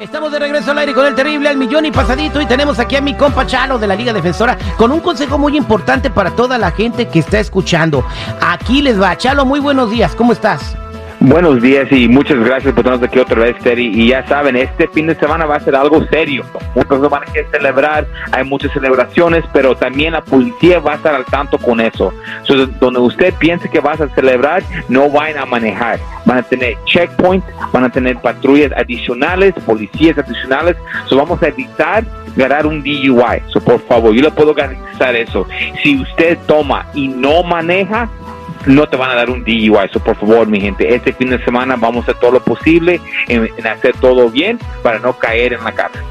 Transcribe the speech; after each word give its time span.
Estamos 0.00 0.30
de 0.30 0.38
regreso 0.38 0.70
al 0.70 0.78
aire 0.78 0.94
con 0.94 1.04
el 1.06 1.14
terrible 1.16 1.48
al 1.48 1.56
millón 1.56 1.84
y 1.84 1.90
pasadito 1.90 2.40
y 2.40 2.46
tenemos 2.46 2.78
aquí 2.78 2.94
a 2.94 3.00
mi 3.00 3.16
compa 3.16 3.44
Chalo 3.44 3.80
de 3.80 3.88
la 3.88 3.96
Liga 3.96 4.12
Defensora 4.12 4.56
con 4.76 4.92
un 4.92 5.00
consejo 5.00 5.38
muy 5.38 5.56
importante 5.56 6.08
para 6.08 6.30
toda 6.30 6.56
la 6.56 6.70
gente 6.70 7.08
que 7.08 7.18
está 7.18 7.40
escuchando. 7.40 8.04
Aquí 8.40 8.80
les 8.80 9.00
va. 9.00 9.18
Chalo, 9.18 9.44
muy 9.44 9.58
buenos 9.58 9.90
días. 9.90 10.14
¿Cómo 10.14 10.32
estás? 10.32 10.76
Buenos 11.20 11.60
días 11.60 11.90
y 11.90 12.06
muchas 12.06 12.38
gracias 12.38 12.72
por 12.72 12.84
tenernos 12.84 13.08
aquí 13.08 13.18
otra 13.18 13.40
vez, 13.40 13.58
Terry. 13.58 13.86
Y 13.92 14.08
ya 14.10 14.24
saben, 14.28 14.54
este 14.54 14.86
fin 14.86 15.08
de 15.08 15.16
semana 15.16 15.46
va 15.46 15.56
a 15.56 15.60
ser 15.60 15.74
algo 15.74 16.04
serio. 16.06 16.44
Muchos 16.76 17.10
van 17.10 17.24
a 17.24 17.26
celebrar, 17.50 18.06
hay 18.30 18.44
muchas 18.44 18.72
celebraciones, 18.72 19.42
pero 19.52 19.76
también 19.76 20.12
la 20.12 20.22
policía 20.22 20.78
va 20.78 20.92
a 20.92 20.94
estar 20.94 21.16
al 21.16 21.24
tanto 21.24 21.58
con 21.58 21.80
eso. 21.80 22.14
donde 22.78 23.00
usted 23.00 23.34
piense 23.34 23.68
que 23.68 23.80
vas 23.80 24.00
a 24.00 24.08
celebrar, 24.14 24.62
no 24.88 25.10
vayan 25.10 25.38
a 25.38 25.46
manejar. 25.46 25.98
Van 26.24 26.38
a 26.38 26.42
tener 26.44 26.76
checkpoints, 26.84 27.46
van 27.72 27.82
a 27.82 27.90
tener 27.90 28.16
patrullas 28.18 28.70
adicionales, 28.76 29.54
policías 29.66 30.16
adicionales. 30.18 30.76
So 31.08 31.16
vamos 31.16 31.42
a 31.42 31.48
evitar 31.48 32.04
ganar 32.36 32.64
un 32.64 32.80
DUI. 32.80 33.42
So, 33.48 33.60
por 33.60 33.80
favor, 33.86 34.14
yo 34.14 34.22
le 34.22 34.30
puedo 34.30 34.54
garantizar 34.54 35.16
eso. 35.16 35.46
Si 35.82 36.00
usted 36.00 36.38
toma 36.46 36.86
y 36.94 37.08
no 37.08 37.42
maneja, 37.42 38.08
no 38.66 38.88
te 38.88 38.96
van 38.96 39.10
a 39.10 39.14
dar 39.14 39.30
un 39.30 39.44
DUI. 39.44 39.72
Eso, 39.84 40.00
por 40.00 40.16
favor, 40.16 40.46
mi 40.46 40.60
gente, 40.60 40.94
este 40.94 41.12
fin 41.12 41.30
de 41.30 41.42
semana 41.44 41.76
vamos 41.76 42.08
a 42.08 42.10
hacer 42.10 42.20
todo 42.20 42.32
lo 42.32 42.40
posible 42.40 43.00
en, 43.28 43.48
hacer 43.66 43.94
todo 44.00 44.28
bien 44.30 44.58
para 44.82 44.98
no 44.98 45.12
caer 45.14 45.52
en 45.52 45.64
la 45.64 45.72
cárcel. 45.72 46.02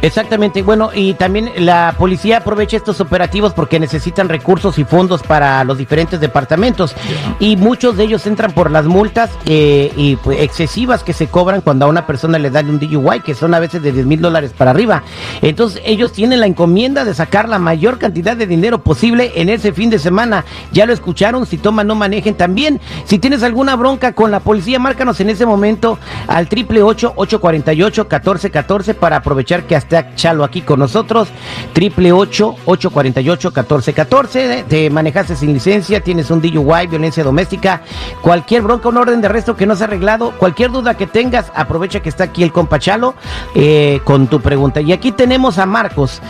Exactamente, 0.00 0.62
bueno, 0.62 0.90
y 0.94 1.14
también 1.14 1.50
la 1.56 1.94
policía 1.98 2.38
aprovecha 2.38 2.76
estos 2.76 3.00
operativos 3.00 3.52
porque 3.52 3.80
necesitan 3.80 4.28
recursos 4.28 4.78
y 4.78 4.84
fondos 4.84 5.22
para 5.22 5.64
los 5.64 5.76
diferentes 5.76 6.20
departamentos 6.20 6.94
y 7.40 7.56
muchos 7.56 7.96
de 7.96 8.04
ellos 8.04 8.26
entran 8.26 8.52
por 8.52 8.70
las 8.70 8.86
multas 8.86 9.30
eh, 9.46 9.92
y 9.96 10.16
pues, 10.16 10.40
excesivas 10.40 11.02
que 11.02 11.12
se 11.12 11.26
cobran 11.26 11.62
cuando 11.62 11.86
a 11.86 11.88
una 11.88 12.06
persona 12.06 12.38
le 12.38 12.50
dan 12.50 12.70
un 12.70 12.78
DUI, 12.78 13.20
que 13.20 13.34
son 13.34 13.54
a 13.54 13.58
veces 13.58 13.82
de 13.82 13.90
10 13.90 14.06
mil 14.06 14.20
dólares 14.20 14.52
para 14.56 14.70
arriba. 14.70 15.02
Entonces 15.42 15.82
ellos 15.84 16.12
tienen 16.12 16.40
la 16.40 16.46
encomienda 16.46 17.04
de 17.04 17.14
sacar 17.14 17.48
la 17.48 17.58
mayor 17.58 17.98
cantidad 17.98 18.36
de 18.36 18.46
dinero 18.46 18.82
posible 18.82 19.32
en 19.34 19.48
ese 19.48 19.72
fin 19.72 19.90
de 19.90 19.98
semana. 19.98 20.44
Ya 20.70 20.86
lo 20.86 20.92
escucharon, 20.92 21.44
si 21.46 21.58
toman 21.58 21.88
no 21.88 21.96
manejen 21.96 22.34
también. 22.34 22.80
Si 23.04 23.18
tienes 23.18 23.42
alguna 23.42 23.74
bronca 23.74 24.12
con 24.12 24.30
la 24.30 24.40
policía, 24.40 24.78
márcanos 24.78 25.18
en 25.20 25.30
ese 25.30 25.44
momento 25.44 25.98
al 26.28 26.48
triple 26.48 26.82
ocho 26.82 27.12
ocho 27.16 27.40
cuarenta 27.40 27.72
y 27.72 27.82
ocho 27.82 28.06
catorce 28.06 28.50
catorce 28.50 28.94
para 28.94 29.16
aprovechar 29.16 29.64
que 29.64 29.74
hasta 29.74 29.87
está 29.88 30.14
Chalo 30.14 30.44
aquí 30.44 30.60
con 30.60 30.78
nosotros. 30.78 31.28
Triple 31.72 32.12
ocho 32.12 32.54
ocho 32.66 32.90
cuarenta 32.90 33.20
y 33.20 33.30
ocho 33.30 33.52
catorce 33.52 33.92
catorce. 33.92 34.64
Te 34.68 34.90
manejaste 34.90 35.34
sin 35.34 35.52
licencia, 35.54 36.00
tienes 36.00 36.30
un 36.30 36.40
DUI, 36.40 36.86
violencia 36.86 37.24
doméstica, 37.24 37.82
cualquier 38.20 38.62
bronca, 38.62 38.88
un 38.88 38.98
orden 38.98 39.20
de 39.20 39.26
arresto 39.26 39.56
que 39.56 39.66
no 39.66 39.74
se 39.74 39.84
ha 39.84 39.86
arreglado, 39.86 40.32
cualquier 40.32 40.70
duda 40.70 40.96
que 40.96 41.06
tengas, 41.06 41.50
aprovecha 41.54 42.00
que 42.00 42.10
está 42.10 42.24
aquí 42.24 42.42
el 42.42 42.52
compa 42.52 42.78
Chalo 42.78 43.14
eh, 43.54 44.00
con 44.04 44.26
tu 44.26 44.40
pregunta. 44.40 44.80
Y 44.80 44.92
aquí 44.92 45.12
tenemos 45.12 45.58
a 45.58 45.66
Marcos. 45.66 46.20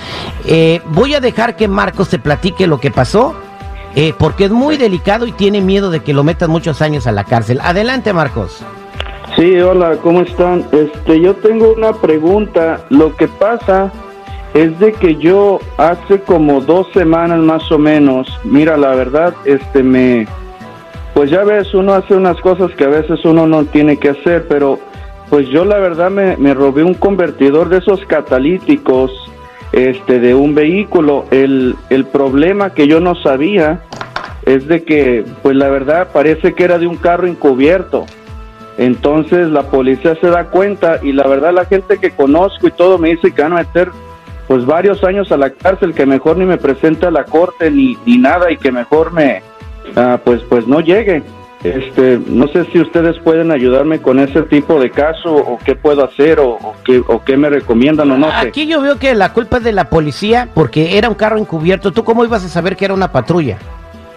Eh, 0.44 0.80
voy 0.86 1.14
a 1.14 1.20
dejar 1.20 1.56
que 1.56 1.66
Marcos 1.66 2.08
te 2.08 2.18
platique 2.18 2.66
lo 2.66 2.80
que 2.80 2.90
pasó. 2.90 3.34
Eh, 3.94 4.14
porque 4.16 4.44
es 4.44 4.50
muy 4.50 4.76
delicado 4.76 5.26
y 5.26 5.32
tiene 5.32 5.60
miedo 5.60 5.90
de 5.90 6.00
que 6.00 6.12
lo 6.12 6.22
metan 6.22 6.50
muchos 6.50 6.82
años 6.82 7.08
a 7.08 7.12
la 7.12 7.24
cárcel. 7.24 7.58
Adelante, 7.60 8.12
Marcos. 8.12 8.62
Sí, 9.38 9.56
hola, 9.60 9.98
¿cómo 10.02 10.22
están? 10.22 10.64
Este, 10.72 11.20
yo 11.20 11.32
tengo 11.36 11.72
una 11.72 11.92
pregunta. 11.92 12.84
Lo 12.90 13.14
que 13.14 13.28
pasa 13.28 13.92
es 14.52 14.76
de 14.80 14.92
que 14.92 15.14
yo 15.14 15.60
hace 15.76 16.22
como 16.22 16.60
dos 16.60 16.88
semanas 16.92 17.38
más 17.38 17.70
o 17.70 17.78
menos, 17.78 18.26
mira, 18.42 18.76
la 18.76 18.96
verdad, 18.96 19.32
este, 19.44 19.84
me, 19.84 20.26
pues 21.14 21.30
ya 21.30 21.44
ves, 21.44 21.72
uno 21.72 21.94
hace 21.94 22.14
unas 22.14 22.40
cosas 22.40 22.72
que 22.72 22.82
a 22.82 22.88
veces 22.88 23.24
uno 23.24 23.46
no 23.46 23.64
tiene 23.66 23.96
que 23.98 24.08
hacer, 24.08 24.48
pero 24.48 24.80
pues 25.30 25.48
yo 25.50 25.64
la 25.64 25.78
verdad 25.78 26.10
me, 26.10 26.36
me 26.36 26.52
robé 26.52 26.82
un 26.82 26.94
convertidor 26.94 27.68
de 27.68 27.78
esos 27.78 28.04
catalíticos, 28.06 29.12
este, 29.70 30.18
de 30.18 30.34
un 30.34 30.56
vehículo. 30.56 31.26
El, 31.30 31.76
el 31.90 32.06
problema 32.06 32.74
que 32.74 32.88
yo 32.88 32.98
no 32.98 33.14
sabía 33.14 33.82
es 34.46 34.66
de 34.66 34.82
que, 34.82 35.24
pues 35.44 35.54
la 35.54 35.68
verdad, 35.68 36.08
parece 36.12 36.54
que 36.54 36.64
era 36.64 36.80
de 36.80 36.88
un 36.88 36.96
carro 36.96 37.28
encubierto. 37.28 38.04
Entonces 38.78 39.48
la 39.48 39.64
policía 39.64 40.16
se 40.20 40.28
da 40.28 40.44
cuenta 40.44 41.00
y 41.02 41.12
la 41.12 41.26
verdad 41.26 41.52
la 41.52 41.64
gente 41.64 41.98
que 41.98 42.12
conozco 42.12 42.68
y 42.68 42.70
todo 42.70 42.96
me 42.96 43.10
dice 43.10 43.32
que 43.32 43.42
van 43.42 43.52
a 43.52 43.56
meter 43.56 43.90
pues 44.46 44.64
varios 44.64 45.02
años 45.04 45.30
a 45.32 45.36
la 45.36 45.50
cárcel, 45.50 45.92
que 45.92 46.06
mejor 46.06 46.38
ni 46.38 46.46
me 46.46 46.56
presente 46.56 47.04
a 47.04 47.10
la 47.10 47.24
corte 47.24 47.70
ni, 47.70 47.98
ni 48.06 48.16
nada 48.16 48.50
y 48.50 48.56
que 48.56 48.70
mejor 48.70 49.12
me 49.12 49.42
ah, 49.96 50.18
pues 50.24 50.42
pues 50.48 50.66
no 50.66 50.80
llegue. 50.80 51.22
Este, 51.64 52.20
no 52.28 52.46
sé 52.46 52.66
si 52.66 52.80
ustedes 52.80 53.18
pueden 53.18 53.50
ayudarme 53.50 54.00
con 54.00 54.20
ese 54.20 54.42
tipo 54.42 54.78
de 54.78 54.90
caso 54.90 55.34
o 55.34 55.58
qué 55.58 55.74
puedo 55.74 56.04
hacer 56.04 56.38
o, 56.38 56.56
qué, 56.84 57.02
o 57.04 57.24
qué 57.24 57.36
me 57.36 57.50
recomiendan 57.50 58.12
o 58.12 58.16
no 58.16 58.30
sé. 58.30 58.48
Aquí 58.48 58.68
yo 58.68 58.80
veo 58.80 58.96
que 58.96 59.12
la 59.16 59.32
culpa 59.32 59.56
es 59.56 59.64
de 59.64 59.72
la 59.72 59.90
policía 59.90 60.48
porque 60.54 60.96
era 60.98 61.08
un 61.08 61.16
carro 61.16 61.36
encubierto. 61.36 61.90
¿Tú 61.90 62.04
cómo 62.04 62.24
ibas 62.24 62.44
a 62.44 62.48
saber 62.48 62.76
que 62.76 62.84
era 62.84 62.94
una 62.94 63.10
patrulla? 63.10 63.58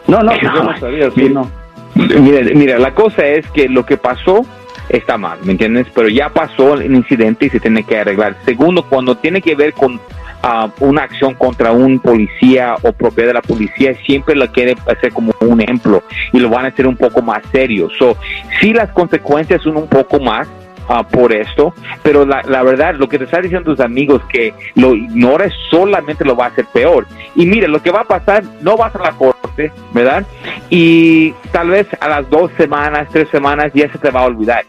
No, 0.06 0.22
no, 0.22 0.34
pues 0.40 0.54
yo 0.54 0.64
no 0.64 0.80
sabía, 0.80 1.10
sí, 1.10 1.30
no. 1.30 1.61
Mira, 1.96 2.42
mira, 2.54 2.80
la 2.80 2.94
cosa 2.94 3.26
es 3.26 3.50
que 3.52 3.68
lo 3.68 3.86
que 3.86 3.98
pasó 3.98 4.46
está 4.90 5.18
mal, 5.18 5.40
¿me 5.44 5.54
entiendes? 5.54 5.88
Pero 5.94 6.10
ya 6.10 6.30
pasó 6.30 6.76
el 6.76 6.94
incidente 6.94 7.46
y 7.46 7.50
se 7.50 7.60
tiene 7.60 7.84
que 7.84 8.00
arreglar. 8.00 8.38
Segundo, 8.46 8.84
cuando 8.84 9.16
tiene 9.16 9.42
que 9.42 9.56
ver 9.56 9.74
con 9.74 10.00
ah, 10.44 10.70
una 10.80 11.04
acción 11.04 11.34
contra 11.36 11.72
un 11.72 12.00
policía 12.00 12.76
o 12.82 12.92
propiedad 12.92 13.30
de 13.30 13.34
la 13.36 13.42
policía, 13.42 13.96
siempre 14.06 14.36
lo 14.36 14.52
quiere 14.52 14.76
hacer 14.88 15.12
como 15.14 15.34
un 15.40 15.62
ejemplo 15.62 16.04
y 16.34 16.40
lo 16.40 16.50
van 16.50 16.66
a 16.66 16.70
hacer 16.70 16.88
un 16.88 16.98
poco 16.98 17.22
más 17.22 17.42
serio. 17.52 17.90
So, 17.98 18.18
sí 18.60 18.74
las 18.74 18.92
consecuencias 18.92 19.62
son 19.62 19.78
un 19.78 19.88
poco 19.88 20.20
más, 20.20 20.48
Ah, 20.94 21.04
por 21.04 21.32
esto, 21.32 21.74
pero 22.04 22.26
la, 22.26 22.42
la, 22.42 22.64
verdad, 22.64 22.96
lo 22.96 23.08
que 23.08 23.18
te 23.18 23.24
están 23.24 23.44
diciendo 23.44 23.72
tus 23.72 23.80
amigos 23.80 24.22
que 24.28 24.54
lo 24.76 24.94
ignores 24.94 25.54
solamente 25.70 26.26
lo 26.26 26.36
va 26.36 26.46
a 26.46 26.48
hacer 26.50 26.66
peor. 26.66 27.08
Y 27.34 27.46
mire, 27.46 27.70
lo 27.70 27.82
que 27.82 27.92
va 27.92 28.02
a 28.02 28.04
pasar, 28.04 28.44
no 28.62 28.76
vas 28.76 28.94
a 28.96 29.00
la 29.00 29.12
corte, 29.12 29.72
¿verdad? 29.94 30.26
Y 30.72 31.34
tal 31.52 31.70
vez 31.70 31.86
a 32.00 32.08
las 32.08 32.30
dos 32.30 32.50
semanas, 32.58 33.10
tres 33.12 33.28
semanas 33.30 33.74
ya 33.74 33.92
se 33.92 33.98
te 33.98 34.10
va 34.10 34.22
a 34.22 34.26
olvidar. 34.26 34.64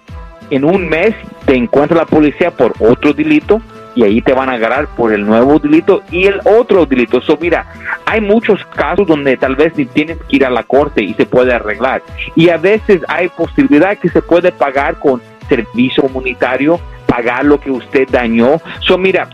En 0.50 0.64
un 0.64 0.88
mes 0.88 1.14
te 1.46 1.54
encuentra 1.54 1.96
la 1.96 2.06
policía 2.06 2.50
por 2.50 2.74
otro 2.80 3.12
delito 3.12 3.62
y 3.94 4.02
ahí 4.02 4.20
te 4.20 4.32
van 4.32 4.48
a 4.48 4.54
agarrar 4.54 4.88
por 4.88 5.12
el 5.12 5.24
nuevo 5.24 5.60
delito 5.60 6.02
y 6.10 6.26
el 6.26 6.40
otro 6.44 6.86
delito. 6.86 7.20
So, 7.20 7.38
mira, 7.40 7.66
hay 8.04 8.20
muchos 8.20 8.64
casos 8.74 9.06
donde 9.06 9.36
tal 9.36 9.54
vez 9.54 9.76
ni 9.76 9.84
tienes 9.86 10.18
que 10.28 10.36
ir 10.36 10.44
a 10.44 10.50
la 10.50 10.64
corte 10.64 11.04
y 11.04 11.14
se 11.14 11.24
puede 11.24 11.54
arreglar. 11.54 12.02
Y 12.34 12.48
a 12.48 12.56
veces 12.56 13.00
hay 13.06 13.28
posibilidad 13.28 13.96
que 13.96 14.08
se 14.08 14.22
puede 14.22 14.50
pagar 14.50 14.98
con 14.98 15.22
servicio 15.48 16.02
comunitario, 16.02 16.80
pagar 17.06 17.44
lo 17.44 17.60
que 17.60 17.70
usted 17.70 18.08
dañó. 18.10 18.60
So, 18.80 18.98
mira, 18.98 19.28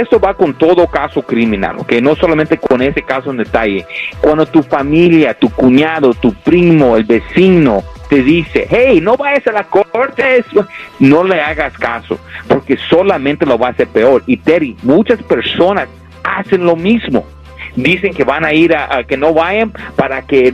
esto 0.00 0.20
va 0.20 0.34
con 0.34 0.54
todo 0.54 0.86
caso 0.86 1.22
criminal, 1.22 1.76
¿ok? 1.78 1.92
No 2.02 2.16
solamente 2.16 2.58
con 2.58 2.82
ese 2.82 3.02
caso 3.02 3.30
en 3.30 3.38
detalle. 3.38 3.86
Cuando 4.20 4.46
tu 4.46 4.62
familia, 4.62 5.34
tu 5.34 5.50
cuñado, 5.50 6.14
tu 6.14 6.32
primo, 6.34 6.96
el 6.96 7.04
vecino 7.04 7.82
te 8.08 8.22
dice, 8.22 8.66
hey, 8.70 9.00
no 9.00 9.16
vayas 9.16 9.46
a 9.46 9.52
la 9.52 9.64
corte, 9.64 10.44
no 11.00 11.24
le 11.24 11.40
hagas 11.40 11.76
caso, 11.76 12.18
porque 12.48 12.76
solamente 12.88 13.46
lo 13.46 13.58
va 13.58 13.68
a 13.68 13.70
hacer 13.70 13.88
peor. 13.88 14.22
Y 14.26 14.36
Terry, 14.36 14.76
muchas 14.82 15.22
personas 15.22 15.88
hacen 16.22 16.64
lo 16.64 16.76
mismo. 16.76 17.24
Dicen 17.74 18.14
que 18.14 18.24
van 18.24 18.44
a 18.44 18.52
ir 18.52 18.74
a, 18.74 19.04
que 19.04 19.16
no 19.16 19.34
vayan 19.34 19.72
para 19.96 20.22
que 20.22 20.52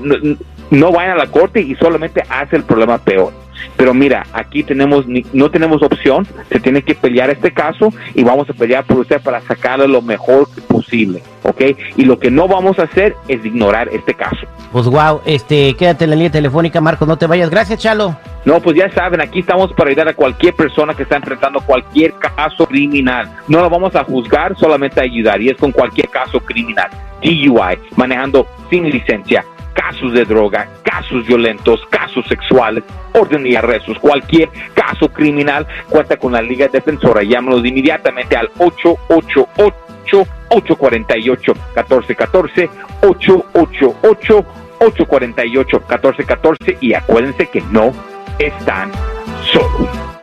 no 0.71 0.93
vayan 0.93 1.13
a 1.13 1.17
la 1.17 1.27
corte 1.27 1.61
y 1.61 1.75
solamente 1.77 2.23
hace 2.29 2.57
el 2.57 2.65
problema 2.65 2.99
peor. 2.99 3.42
Pero 3.77 3.95
mira, 3.95 4.27
aquí 4.33 4.63
tenemos 4.63 5.05
no 5.33 5.51
tenemos 5.51 5.83
opción, 5.83 6.27
se 6.51 6.61
tiene 6.61 6.83
que 6.83 6.95
pelear 6.95 7.31
este 7.31 7.53
caso 7.53 7.93
y 8.15 8.23
vamos 8.23 8.49
a 8.51 8.53
pelear 8.53 8.85
por 8.85 8.99
usted 8.99 9.21
para 9.21 9.41
sacarle 9.43 9.89
lo 9.89 10.03
mejor 10.03 10.49
posible, 10.69 11.23
¿ok? 11.43 11.63
Y 11.97 12.05
lo 12.05 12.19
que 12.19 12.31
no 12.31 12.49
vamos 12.49 12.79
a 12.79 12.85
hacer 12.85 13.17
es 13.29 13.45
ignorar 13.45 13.89
este 13.93 14.15
caso. 14.15 14.47
Pues 14.73 14.87
wow, 14.87 15.21
este, 15.27 15.75
quédate 15.75 16.05
en 16.05 16.11
la 16.11 16.17
línea 16.17 16.31
telefónica, 16.31 16.81
Marcos, 16.81 17.07
no 17.07 17.19
te 17.19 17.27
vayas. 17.27 17.51
Gracias, 17.51 17.79
Chalo. 17.79 18.17
No, 18.45 18.61
pues 18.61 18.77
ya 18.77 18.91
saben, 18.91 19.21
aquí 19.21 19.41
estamos 19.41 19.73
para 19.75 19.91
ayudar 19.91 20.09
a 20.09 20.15
cualquier 20.15 20.55
persona 20.55 20.95
que 20.95 21.05
está 21.05 21.17
enfrentando 21.17 21.61
cualquier 21.61 22.15
caso 22.15 22.67
criminal. 22.67 23.31
No 23.47 23.61
lo 23.61 23.71
vamos 23.71 23.95
a 23.95 24.03
juzgar, 24.03 24.57
solamente 24.57 25.01
a 25.01 25.05
ayudar, 25.05 25.41
y 25.41 25.51
es 25.51 25.57
con 25.59 25.71
cualquier 25.71 26.09
caso 26.09 26.41
criminal. 26.41 26.91
DUI, 27.23 27.79
manejando 27.97 28.47
sin 28.69 28.91
licencia, 28.91 29.45
casos 29.75 30.13
de 30.13 30.25
droga, 30.25 30.69
casos 30.83 31.27
violentos, 31.27 31.81
casos 31.91 32.27
sexuales, 32.29 32.85
orden 33.13 33.47
y 33.47 33.55
arrestos, 33.55 33.99
cualquier 33.99 34.49
caso 34.75 35.09
criminal, 35.09 35.67
cuenta 35.89 36.17
con 36.17 36.33
la 36.33 36.43
Liga 36.43 36.69
Defensora. 36.69 37.23
Llámanos 37.23 37.65
inmediatamente 37.65 38.37
al 38.37 38.51
888 38.59 40.27
848 40.51 41.55
1414 41.55 42.71
888 43.03 44.45
848 44.81 45.79
1414 45.79 46.79
y 46.81 46.95
acuérdense 46.95 47.47
que 47.47 47.61
no 47.71 47.93
están 48.39 48.91
solos. 49.53 50.13